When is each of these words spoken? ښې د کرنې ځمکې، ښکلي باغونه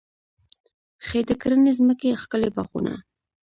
ښې 1.05 1.19
د 1.29 1.31
کرنې 1.41 1.71
ځمکې، 1.79 2.19
ښکلي 2.21 2.49
باغونه 2.55 2.93